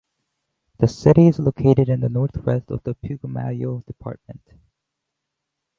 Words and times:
The 0.79 0.87
city 0.87 1.27
is 1.27 1.37
located 1.37 1.87
in 1.87 1.99
the 1.99 2.09
northwest 2.09 2.71
of 2.71 2.81
the 2.81 2.95
Putumayo 2.95 3.85
department. 3.85 4.41